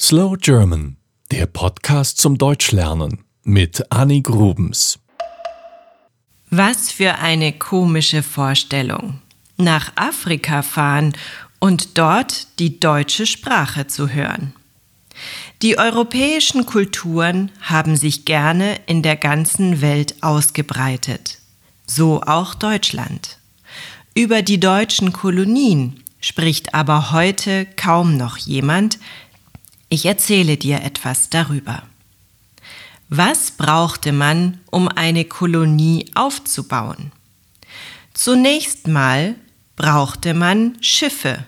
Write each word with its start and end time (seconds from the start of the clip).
Slow 0.00 0.36
German, 0.36 0.96
der 1.30 1.46
Podcast 1.46 2.18
zum 2.18 2.36
Deutschlernen 2.36 3.24
mit 3.44 3.92
Annie 3.92 4.22
Grubens. 4.22 4.98
Was 6.50 6.90
für 6.90 7.14
eine 7.18 7.52
komische 7.52 8.24
Vorstellung. 8.24 9.20
Nach 9.56 9.92
Afrika 9.94 10.62
fahren 10.62 11.12
und 11.60 11.96
dort 11.96 12.58
die 12.58 12.80
deutsche 12.80 13.24
Sprache 13.24 13.86
zu 13.86 14.08
hören. 14.08 14.52
Die 15.62 15.78
europäischen 15.78 16.66
Kulturen 16.66 17.52
haben 17.60 17.96
sich 17.96 18.24
gerne 18.24 18.80
in 18.86 19.00
der 19.00 19.16
ganzen 19.16 19.80
Welt 19.80 20.16
ausgebreitet, 20.24 21.38
so 21.86 22.20
auch 22.20 22.54
Deutschland. 22.56 23.38
Über 24.16 24.42
die 24.42 24.58
deutschen 24.58 25.12
Kolonien 25.12 26.02
spricht 26.20 26.74
aber 26.74 27.12
heute 27.12 27.66
kaum 27.76 28.16
noch 28.16 28.38
jemand, 28.38 28.98
ich 29.94 30.06
erzähle 30.06 30.56
dir 30.56 30.82
etwas 30.82 31.30
darüber. 31.30 31.82
Was 33.08 33.52
brauchte 33.52 34.12
man, 34.12 34.60
um 34.70 34.88
eine 34.88 35.24
Kolonie 35.24 36.10
aufzubauen? 36.14 37.12
Zunächst 38.12 38.88
mal 38.88 39.34
brauchte 39.76 40.34
man 40.34 40.76
Schiffe, 40.80 41.44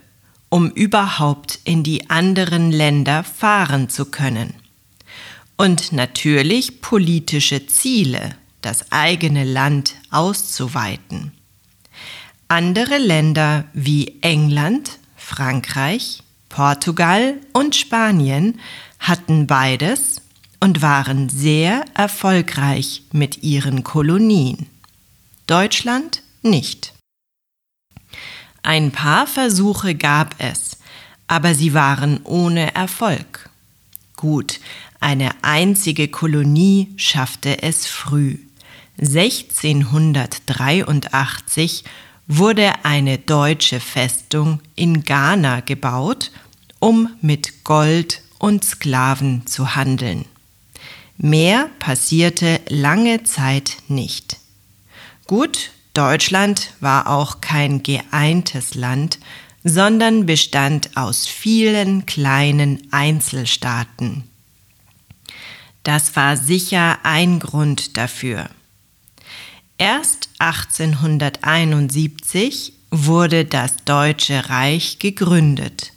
um 0.49 0.71
überhaupt 0.71 1.59
in 1.65 1.83
die 1.83 2.11
anderen 2.11 2.71
Länder 2.71 3.25
fahren 3.25 3.89
zu 3.89 4.07
können. 4.07 4.55
Und 5.57 5.93
natürlich 5.93 6.81
politische 6.81 7.67
Ziele, 7.67 8.37
das 8.61 8.93
eigene 8.93 9.45
Land 9.45 9.95
auszuweiten. 10.11 11.33
Andere 12.49 12.99
Länder 12.99 13.65
wie 13.73 14.19
England, 14.21 14.99
Frankreich, 15.17 16.23
Portugal 16.49 17.35
und 17.53 17.77
Spanien 17.77 18.61
hatten 18.99 19.47
beides 19.47 20.23
und 20.61 20.83
waren 20.83 21.29
sehr 21.29 21.85
erfolgreich 21.95 23.03
mit 23.13 23.43
ihren 23.43 23.85
Kolonien. 23.85 24.67
Deutschland 25.47 26.23
nicht. 26.43 26.95
Ein 28.63 28.91
paar 28.91 29.27
Versuche 29.27 29.95
gab 29.95 30.35
es, 30.39 30.79
aber 31.29 31.55
sie 31.55 31.75
waren 31.75 32.21
ohne 32.25 32.75
Erfolg. 32.75 33.51
Gut, 34.17 34.61
eine 34.99 35.31
einzige 35.43 36.09
Kolonie 36.09 36.93
schaffte 36.97 37.63
es 37.63 37.87
früh. 37.87 38.39
1683 38.99 41.85
wurde 42.29 42.85
eine 42.85 43.19
deutsche 43.19 43.81
Festung 43.81 44.61
in 44.75 45.05
Ghana 45.05 45.61
gebaut 45.61 46.31
um 46.79 47.17
mit 47.21 47.65
Gold 47.65 48.23
und 48.39 48.65
Sklaven 48.65 49.47
zu 49.47 49.75
handeln. 49.75 50.25
Mehr 51.19 51.71
passierte 51.79 52.61
lange 52.69 53.25
Zeit 53.25 53.79
nicht. 53.89 54.37
Gut, 55.27 55.71
Deutschland 55.95 56.73
war 56.81 57.09
auch 57.09 57.41
kein 57.41 57.83
geeintes 57.83 58.75
Land, 58.75 59.19
sondern 59.65 60.27
bestand 60.27 60.97
aus 60.97 61.27
vielen 61.27 62.07
kleinen 62.07 62.87
Einzelstaaten. 62.93 64.25
Das 65.83 66.15
war 66.15 66.37
sicher 66.37 66.99
ein 67.05 67.41
Grund 67.41 67.97
dafür. 67.97 68.51
Erst 69.79 70.31
1871 70.39 72.73
wurde 72.91 73.45
das 73.45 73.77
Deutsche 73.85 74.49
Reich 74.49 74.99
gegründet. 74.99 75.93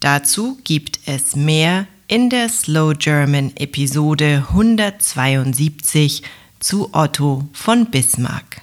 Dazu 0.00 0.58
gibt 0.64 0.98
es 1.06 1.36
mehr 1.36 1.86
in 2.08 2.28
der 2.28 2.48
Slow 2.48 2.94
German 2.94 3.56
Episode 3.56 4.44
172 4.48 6.24
zu 6.58 6.92
Otto 6.92 7.48
von 7.52 7.86
Bismarck. 7.86 8.62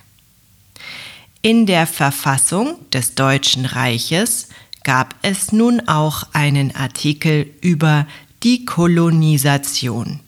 In 1.42 1.65
der 1.65 1.87
Verfassung 1.87 2.76
des 2.92 3.15
Deutschen 3.15 3.65
Reiches 3.65 4.49
gab 4.83 5.15
es 5.21 5.53
nun 5.53 5.87
auch 5.87 6.27
einen 6.33 6.76
Artikel 6.76 7.49
über 7.61 8.05
die 8.43 8.65
Kolonisation. 8.65 10.20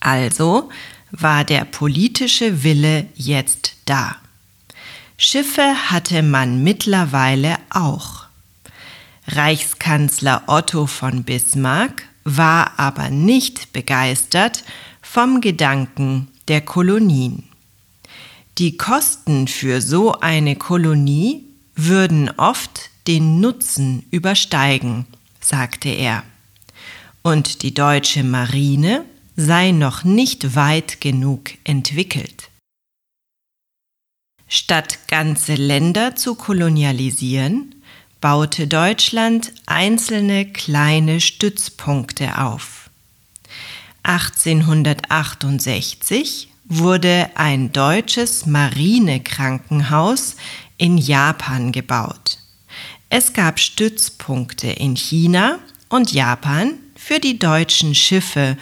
Also 0.00 0.68
war 1.10 1.44
der 1.44 1.64
politische 1.64 2.62
Wille 2.62 3.06
jetzt 3.14 3.76
da. 3.84 4.16
Schiffe 5.18 5.90
hatte 5.90 6.22
man 6.22 6.62
mittlerweile 6.62 7.56
auch. 7.70 8.26
Reichskanzler 9.28 10.44
Otto 10.46 10.86
von 10.86 11.24
Bismarck 11.24 12.02
war 12.24 12.78
aber 12.78 13.10
nicht 13.10 13.72
begeistert 13.72 14.64
vom 15.00 15.40
Gedanken 15.40 16.28
der 16.48 16.60
Kolonien. 16.60 17.44
Die 18.58 18.76
Kosten 18.76 19.48
für 19.48 19.80
so 19.80 20.20
eine 20.20 20.56
Kolonie 20.56 21.44
würden 21.74 22.30
oft 22.36 22.90
den 23.06 23.40
Nutzen 23.40 24.04
übersteigen, 24.10 25.06
sagte 25.40 25.88
er. 25.88 26.22
Und 27.22 27.62
die 27.62 27.74
deutsche 27.74 28.22
Marine 28.22 29.04
sei 29.36 29.70
noch 29.70 30.02
nicht 30.04 30.56
weit 30.56 31.00
genug 31.00 31.50
entwickelt. 31.64 32.50
Statt 34.48 34.98
ganze 35.08 35.54
Länder 35.54 36.14
zu 36.16 36.34
kolonialisieren, 36.36 37.74
baute 38.20 38.66
Deutschland 38.66 39.52
einzelne 39.66 40.46
kleine 40.46 41.20
Stützpunkte 41.20 42.38
auf. 42.38 42.90
1868 44.04 46.48
wurde 46.64 47.30
ein 47.34 47.72
deutsches 47.72 48.46
Marinekrankenhaus 48.46 50.36
in 50.78 50.96
Japan 50.98 51.72
gebaut. 51.72 52.38
Es 53.08 53.32
gab 53.32 53.58
Stützpunkte 53.60 54.66
in 54.68 54.96
China 54.96 55.60
und 55.88 56.12
Japan 56.12 56.74
für 56.96 57.20
die 57.20 57.38
deutschen 57.38 57.94
Schiffe 57.94 58.56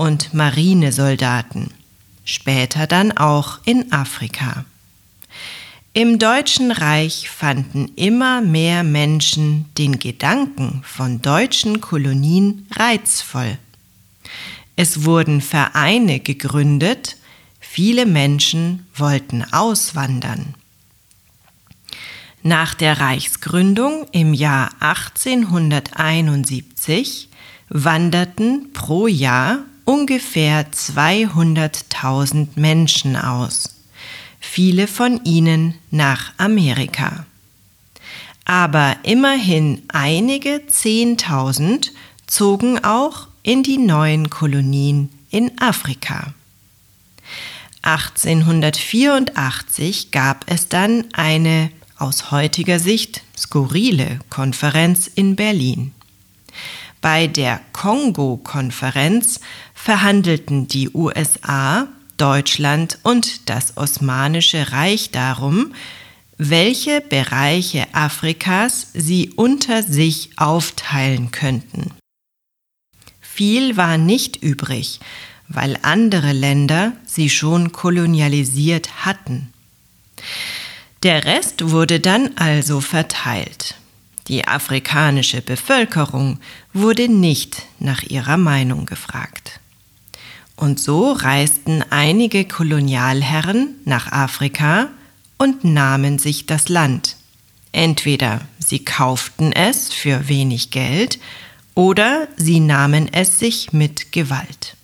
und 0.00 0.32
Marinesoldaten, 0.32 1.68
später 2.24 2.86
dann 2.86 3.12
auch 3.12 3.58
in 3.66 3.92
Afrika. 3.92 4.64
Im 5.92 6.18
Deutschen 6.18 6.72
Reich 6.72 7.28
fanden 7.28 7.92
immer 7.96 8.40
mehr 8.40 8.82
Menschen 8.82 9.66
den 9.76 9.98
Gedanken 9.98 10.80
von 10.86 11.20
deutschen 11.20 11.82
Kolonien 11.82 12.66
reizvoll. 12.74 13.58
Es 14.74 15.04
wurden 15.04 15.42
Vereine 15.42 16.20
gegründet, 16.20 17.18
viele 17.60 18.06
Menschen 18.06 18.86
wollten 18.94 19.44
auswandern. 19.52 20.54
Nach 22.42 22.72
der 22.72 23.00
Reichsgründung 23.00 24.06
im 24.12 24.32
Jahr 24.32 24.70
1871 24.80 27.28
wanderten 27.68 28.72
pro 28.72 29.06
Jahr 29.06 29.58
ungefähr 29.90 30.70
200.000 30.70 32.50
Menschen 32.54 33.16
aus 33.16 33.74
viele 34.38 34.86
von 34.86 35.24
ihnen 35.24 35.74
nach 35.90 36.32
Amerika. 36.38 37.26
Aber 38.44 38.94
immerhin 39.02 39.82
einige 39.88 40.68
Zehntausend 40.68 41.92
zogen 42.28 42.84
auch 42.84 43.26
in 43.42 43.64
die 43.64 43.78
neuen 43.78 44.30
Kolonien 44.30 45.08
in 45.28 45.60
Afrika. 45.60 46.34
1884 47.82 50.12
gab 50.12 50.44
es 50.46 50.68
dann 50.68 51.06
eine 51.14 51.72
aus 51.98 52.30
heutiger 52.30 52.78
Sicht 52.78 53.22
skurrile 53.36 54.20
Konferenz 54.30 55.08
in 55.08 55.34
Berlin. 55.34 55.92
Bei 57.00 57.26
der 57.26 57.60
Kongo-Konferenz 57.72 59.40
verhandelten 59.82 60.68
die 60.68 60.90
USA 60.90 61.88
Deutschland 62.18 62.98
und 63.02 63.48
das 63.48 63.78
Osmanische 63.78 64.72
Reich 64.72 65.10
darum, 65.10 65.72
welche 66.36 67.00
Bereiche 67.00 67.86
Afrikas 67.92 68.88
sie 68.92 69.30
unter 69.36 69.82
sich 69.82 70.30
aufteilen 70.36 71.30
könnten. 71.30 71.92
Viel 73.20 73.78
war 73.78 73.96
nicht 73.96 74.42
übrig, 74.42 75.00
weil 75.48 75.78
andere 75.80 76.32
Länder 76.32 76.92
sie 77.06 77.30
schon 77.30 77.72
kolonialisiert 77.72 79.06
hatten. 79.06 79.50
Der 81.02 81.24
Rest 81.24 81.70
wurde 81.70 82.00
dann 82.00 82.36
also 82.36 82.82
verteilt. 82.82 83.76
Die 84.28 84.46
afrikanische 84.46 85.40
Bevölkerung 85.40 86.38
wurde 86.74 87.08
nicht 87.08 87.62
nach 87.78 88.02
ihrer 88.02 88.36
Meinung 88.36 88.84
gefragt. 88.84 89.60
Und 90.60 90.78
so 90.78 91.12
reisten 91.12 91.82
einige 91.88 92.44
Kolonialherren 92.44 93.76
nach 93.86 94.12
Afrika 94.12 94.88
und 95.38 95.64
nahmen 95.64 96.18
sich 96.18 96.44
das 96.44 96.68
Land. 96.68 97.16
Entweder 97.72 98.42
sie 98.58 98.84
kauften 98.84 99.52
es 99.52 99.90
für 99.90 100.28
wenig 100.28 100.70
Geld 100.70 101.18
oder 101.74 102.28
sie 102.36 102.60
nahmen 102.60 103.08
es 103.10 103.38
sich 103.38 103.72
mit 103.72 104.12
Gewalt. 104.12 104.76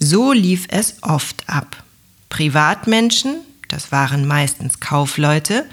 So 0.00 0.32
lief 0.32 0.66
es 0.68 0.96
oft 1.02 1.48
ab. 1.48 1.84
Privatmenschen, 2.28 3.36
das 3.68 3.92
waren 3.92 4.26
meistens 4.26 4.80
Kaufleute, 4.80 5.64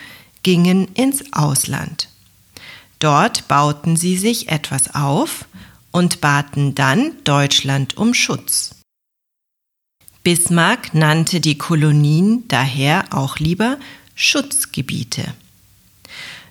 gingen 0.43 0.87
ins 0.93 1.33
Ausland. 1.33 2.09
Dort 2.99 3.47
bauten 3.47 3.97
sie 3.97 4.19
sich 4.19 4.49
etwas 4.49 4.93
auf 4.93 5.45
und 5.89 6.21
baten 6.21 6.75
dann 6.75 7.13
Deutschland 7.23 7.97
um 7.97 8.13
Schutz. 8.13 8.75
Bismarck 10.23 10.93
nannte 10.93 11.39
die 11.39 11.57
Kolonien 11.57 12.43
daher 12.49 13.05
auch 13.11 13.39
lieber 13.39 13.77
Schutzgebiete. 14.15 15.33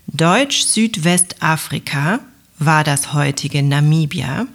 Deutsch-Südwestafrika 0.06 2.20
war 2.58 2.82
das 2.82 3.12
heutige 3.12 3.62
Namibia, 3.62 4.46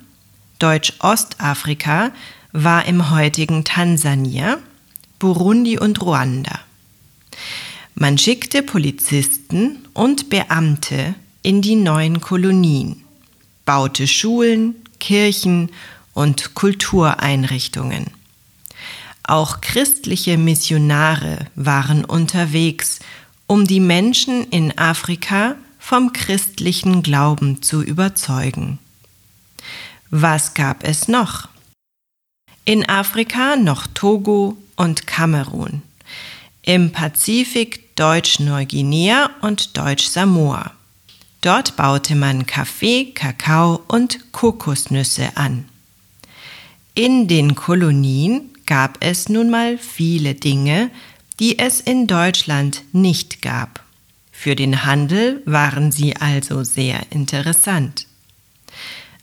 Deutsch-Ostafrika 0.58 2.10
war 2.54 2.86
im 2.86 3.12
heutigen 3.12 3.64
Tansania, 3.64 4.58
Burundi 5.20 5.78
und 5.78 6.02
Ruanda. 6.02 6.60
Man 7.94 8.18
schickte 8.18 8.64
Polizisten 8.64 9.88
und 9.94 10.32
Beamte 10.32 11.14
in 11.44 11.62
die 11.62 11.76
neuen 11.76 12.20
Kolonien, 12.20 13.04
baute 13.66 14.08
Schulen, 14.08 14.74
Kirchen 15.00 15.70
und 16.14 16.56
Kultureinrichtungen. 16.56 18.23
Auch 19.24 19.62
christliche 19.62 20.38
Missionare 20.38 21.48
waren 21.56 22.04
unterwegs, 22.04 23.00
um 23.48 23.66
die 23.66 23.80
Menschen 23.80 24.50
in 24.50 24.78
Afrika 24.78 25.56
vom 25.80 26.14
christlichen 26.14 27.04
Glauben 27.04 27.62
zu 27.62 27.82
überzeugen. 27.82 28.80
Was 30.10 30.54
gab 30.54 30.84
es 30.84 31.08
noch? 31.08 31.48
In 32.66 32.88
Afrika 32.88 33.56
noch 33.56 33.88
Togo 33.88 34.58
und 34.76 35.08
Kamerun. 35.08 35.82
Im 36.62 36.92
Pazifik 36.92 37.96
Deutsch-Neuguinea 37.96 39.30
und 39.42 39.78
Deutsch-Samoa. 39.78 40.72
Dort 41.42 41.76
baute 41.76 42.16
man 42.16 42.46
Kaffee, 42.46 43.12
Kakao 43.12 43.82
und 43.88 44.32
Kokosnüsse 44.32 45.36
an. 45.36 45.66
In 46.96 47.28
den 47.28 47.56
Kolonien 47.56 48.53
gab 48.66 48.98
es 49.02 49.30
nun 49.30 49.50
mal 49.50 49.78
viele 49.78 50.36
Dinge, 50.36 50.92
die 51.40 51.58
es 51.60 51.80
in 51.80 52.08
Deutschland 52.08 52.84
nicht 52.92 53.42
gab. 53.42 53.82
Für 54.32 54.56
den 54.56 54.84
Handel 54.86 55.42
waren 55.46 55.92
sie 55.92 56.16
also 56.16 56.64
sehr 56.64 57.02
interessant. 57.12 58.08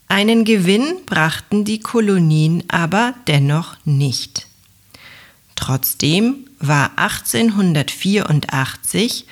Einen 0.08 0.44
Gewinn 0.44 0.96
brachten 1.06 1.64
die 1.64 1.80
Kolonien 1.80 2.64
aber 2.68 3.14
dennoch 3.28 3.76
nicht. 3.84 4.48
Trotzdem 5.54 6.48
war 6.58 6.90
1884 6.96 9.26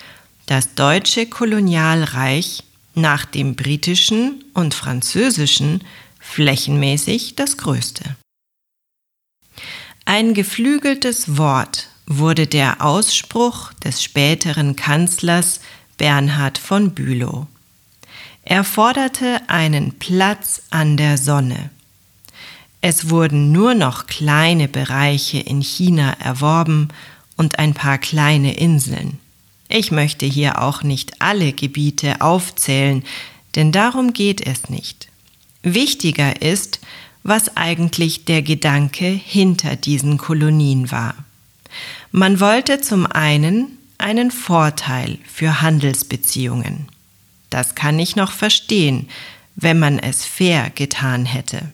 das 0.45 0.73
deutsche 0.75 1.25
Kolonialreich 1.25 2.63
nach 2.95 3.25
dem 3.25 3.55
britischen 3.55 4.45
und 4.53 4.73
französischen 4.73 5.83
flächenmäßig 6.19 7.35
das 7.35 7.57
größte. 7.57 8.15
Ein 10.11 10.33
geflügeltes 10.33 11.37
Wort 11.37 11.87
wurde 12.07 12.47
der 12.47 12.83
Ausspruch 12.83 13.73
des 13.73 14.01
späteren 14.01 14.75
Kanzlers 14.75 15.59
Bernhard 15.99 16.57
von 16.57 16.95
Bülow. 16.95 17.45
Er 18.43 18.63
forderte 18.63 19.39
einen 19.49 19.99
Platz 19.99 20.63
an 20.71 20.97
der 20.97 21.19
Sonne. 21.19 21.69
Es 22.81 23.11
wurden 23.11 23.51
nur 23.51 23.75
noch 23.75 24.07
kleine 24.07 24.67
Bereiche 24.67 25.37
in 25.37 25.61
China 25.61 26.13
erworben 26.13 26.87
und 27.37 27.59
ein 27.59 27.75
paar 27.75 27.99
kleine 27.99 28.57
Inseln. 28.57 29.19
Ich 29.67 29.91
möchte 29.91 30.25
hier 30.25 30.59
auch 30.59 30.81
nicht 30.81 31.21
alle 31.21 31.53
Gebiete 31.53 32.21
aufzählen, 32.21 33.03
denn 33.53 33.71
darum 33.71 34.13
geht 34.13 34.41
es 34.41 34.71
nicht. 34.71 35.07
Wichtiger 35.61 36.41
ist, 36.41 36.79
was 37.29 37.55
eigentlich 37.55 38.25
der 38.25 38.41
Gedanke 38.41 39.05
hinter 39.05 39.77
diesen 39.77 40.17
Kolonien 40.17 40.91
war. 40.91 41.15
Man 42.11 42.39
wollte 42.39 42.81
zum 42.81 43.05
einen 43.05 43.77
einen 43.97 44.31
Vorteil 44.31 45.19
für 45.25 45.61
Handelsbeziehungen. 45.61 46.89
Das 47.49 47.75
kann 47.75 47.99
ich 47.99 48.15
noch 48.15 48.31
verstehen, 48.31 49.07
wenn 49.55 49.79
man 49.79 49.99
es 49.99 50.25
fair 50.25 50.71
getan 50.73 51.25
hätte. 51.25 51.71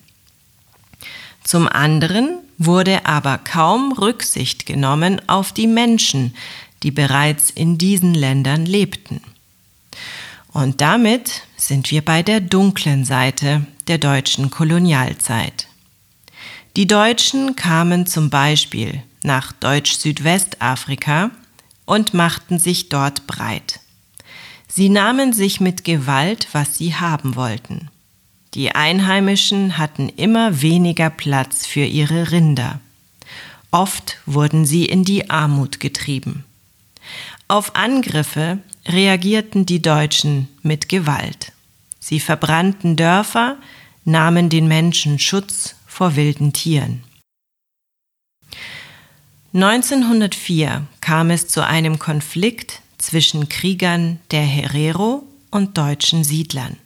Zum 1.43 1.67
anderen 1.67 2.39
wurde 2.57 3.05
aber 3.05 3.37
kaum 3.37 3.91
Rücksicht 3.93 4.65
genommen 4.65 5.21
auf 5.27 5.51
die 5.51 5.67
Menschen, 5.67 6.35
die 6.83 6.91
bereits 6.91 7.49
in 7.49 7.77
diesen 7.77 8.13
Ländern 8.13 8.65
lebten. 8.65 9.21
Und 10.55 10.79
damit 10.79 11.41
sind 11.57 11.91
wir 11.91 12.01
bei 12.01 12.23
der 12.23 12.39
dunklen 12.39 13.03
Seite 13.03 13.65
der 13.89 13.97
deutschen 13.97 14.51
Kolonialzeit. 14.51 15.67
Die 16.77 16.87
Deutschen 16.87 17.57
kamen 17.57 18.05
zum 18.05 18.29
Beispiel 18.29 19.03
nach 19.21 19.51
Deutsch-Südwestafrika 19.51 21.31
und 21.83 22.13
machten 22.13 22.57
sich 22.57 22.87
dort 22.87 23.27
breit. 23.27 23.81
Sie 24.69 24.87
nahmen 24.87 25.33
sich 25.33 25.59
mit 25.59 25.83
Gewalt, 25.83 26.47
was 26.53 26.77
sie 26.77 26.95
haben 26.95 27.35
wollten. 27.35 27.89
Die 28.53 28.71
Einheimischen 28.71 29.77
hatten 29.77 30.07
immer 30.07 30.61
weniger 30.61 31.09
Platz 31.09 31.65
für 31.65 31.83
ihre 31.83 32.31
Rinder. 32.31 32.79
Oft 33.71 34.19
wurden 34.25 34.65
sie 34.65 34.85
in 34.85 35.03
die 35.03 35.29
Armut 35.29 35.81
getrieben. 35.81 36.45
Auf 37.49 37.75
Angriffe 37.75 38.59
reagierten 38.87 39.65
die 39.65 39.81
Deutschen 39.81 40.47
mit 40.61 40.89
Gewalt. 40.89 41.51
Sie 41.99 42.19
verbrannten 42.19 42.95
Dörfer, 42.95 43.57
nahmen 44.03 44.49
den 44.49 44.67
Menschen 44.67 45.17
Schutz 45.17 45.75
vor 45.87 46.15
wilden 46.15 46.53
Tieren. 46.53 47.03
1904 49.53 50.85
kam 51.01 51.31
es 51.31 51.47
zu 51.47 51.65
einem 51.65 51.97
Konflikt 51.97 52.81
zwischen 52.97 53.49
Kriegern 53.49 54.19
der 54.31 54.43
Herero 54.43 55.23
und 55.49 55.77
deutschen 55.77 56.23
Siedlern. 56.23 56.77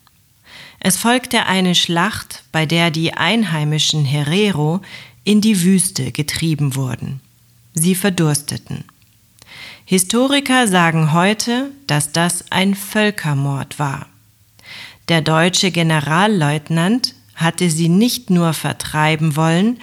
Es 0.80 0.96
folgte 0.96 1.46
eine 1.46 1.76
Schlacht, 1.76 2.44
bei 2.52 2.66
der 2.66 2.92
die 2.92 3.14
einheimischen 3.14 4.06
Herero 4.06 4.82
in 5.24 5.42
die 5.42 5.62
Wüste 5.64 6.12
getrieben 6.12 6.76
wurden. 6.76 7.20
Sie 7.74 7.96
verdursteten. 7.96 8.86
Historiker 9.86 10.68
sagen 10.68 11.14
heute, 11.14 11.72
dass 11.88 12.12
das 12.12 12.52
ein 12.52 12.76
Völkermord 12.76 13.80
war. 13.80 14.08
Der 15.08 15.22
deutsche 15.22 15.72
Generalleutnant 15.72 17.16
hatte 17.36 17.70
sie 17.70 17.90
nicht 17.90 18.30
nur 18.30 18.54
vertreiben 18.54 19.36
wollen, 19.36 19.80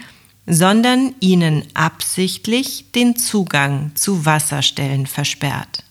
sondern 0.46 1.14
ihnen 1.20 1.64
absichtlich 1.74 2.92
den 2.94 3.16
Zugang 3.16 3.90
zu 3.96 4.24
Wasserstellen 4.24 5.06
versperrt. 5.06 5.82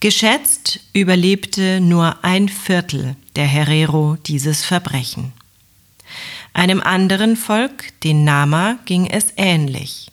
Geschätzt 0.00 0.80
überlebte 0.92 1.80
nur 1.80 2.24
ein 2.24 2.48
Viertel 2.48 3.16
der 3.34 3.46
Herero 3.46 4.16
dieses 4.26 4.64
Verbrechen. 4.64 5.32
Einem 6.52 6.80
anderen 6.80 7.36
Volk, 7.36 7.98
den 8.02 8.24
Nama, 8.24 8.78
ging 8.86 9.06
es 9.06 9.34
ähnlich. 9.36 10.10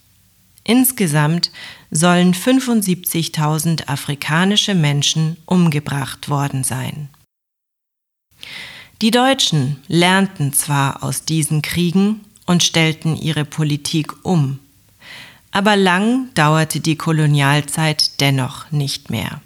Insgesamt 0.66 1.52
sollen 1.96 2.34
75.000 2.34 3.88
afrikanische 3.88 4.76
Menschen 4.76 5.38
umgebracht 5.46 6.30
worden 6.30 6.64
sein. 6.64 7.10
Die 9.02 9.12
Deutschen 9.12 9.78
lernten 9.88 10.54
zwar 10.54 11.04
aus 11.04 11.26
diesen 11.26 11.62
Kriegen 11.62 12.22
und 12.46 12.64
stellten 12.64 13.16
ihre 13.16 13.46
Politik 13.46 14.14
um, 14.24 14.60
aber 15.52 15.76
lang 15.76 16.34
dauerte 16.34 16.80
die 16.80 16.96
Kolonialzeit 16.96 18.20
dennoch 18.20 18.72
nicht 18.72 19.10
mehr. 19.12 19.42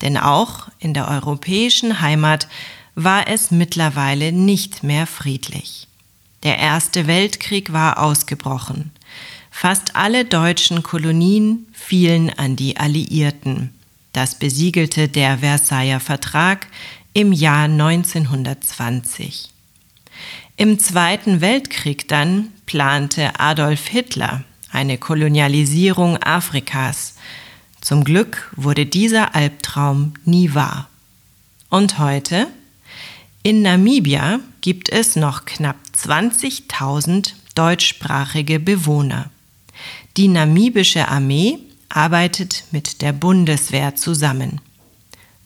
Denn 0.00 0.16
auch 0.16 0.68
in 0.78 0.94
der 0.94 1.08
europäischen 1.08 2.00
Heimat 2.00 2.48
war 2.94 3.28
es 3.28 3.50
mittlerweile 3.50 4.32
nicht 4.32 4.82
mehr 4.82 5.06
friedlich. 5.06 5.88
Der 6.42 6.58
Erste 6.58 7.06
Weltkrieg 7.06 7.72
war 7.72 7.98
ausgebrochen. 7.98 8.90
Fast 9.52 9.94
alle 9.94 10.24
deutschen 10.24 10.82
Kolonien 10.82 11.68
fielen 11.72 12.30
an 12.36 12.56
die 12.56 12.78
Alliierten. 12.78 13.70
Das 14.12 14.34
besiegelte 14.34 15.06
der 15.06 15.38
Versailler 15.38 16.00
Vertrag 16.00 16.66
im 17.12 17.32
Jahr 17.32 17.66
1920. 17.66 19.50
Im 20.56 20.80
Zweiten 20.80 21.40
Weltkrieg 21.40 22.08
dann 22.08 22.48
plante 22.66 23.38
Adolf 23.38 23.86
Hitler 23.86 24.42
eine 24.72 24.98
Kolonialisierung 24.98 26.16
Afrikas. 26.16 27.14
Zum 27.80 28.02
Glück 28.04 28.50
wurde 28.56 28.86
dieser 28.86 29.34
Albtraum 29.34 30.14
nie 30.24 30.54
wahr. 30.54 30.88
Und 31.68 31.98
heute? 31.98 32.48
In 33.42 33.62
Namibia 33.62 34.40
gibt 34.60 34.88
es 34.88 35.14
noch 35.14 35.44
knapp 35.44 35.76
20.000 35.96 37.32
deutschsprachige 37.54 38.58
Bewohner. 38.58 39.30
Die 40.16 40.28
namibische 40.28 41.08
Armee 41.08 41.58
arbeitet 41.88 42.64
mit 42.70 43.02
der 43.02 43.12
Bundeswehr 43.12 43.96
zusammen. 43.96 44.60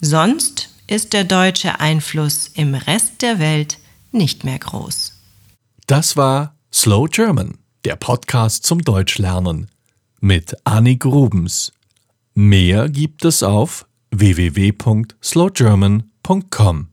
Sonst 0.00 0.70
ist 0.86 1.12
der 1.12 1.24
deutsche 1.24 1.80
Einfluss 1.80 2.50
im 2.54 2.74
Rest 2.74 3.22
der 3.22 3.38
Welt 3.38 3.78
nicht 4.12 4.44
mehr 4.44 4.58
groß. 4.58 5.12
Das 5.86 6.16
war 6.16 6.54
Slow 6.72 7.08
German, 7.08 7.58
der 7.84 7.96
Podcast 7.96 8.64
zum 8.64 8.82
Deutschlernen 8.82 9.68
mit 10.20 10.54
Annik 10.64 11.00
Grubens. 11.00 11.72
Mehr 12.34 12.88
gibt 12.88 13.24
es 13.24 13.42
auf 13.42 13.86
www.slowgerman.com. 14.10 16.88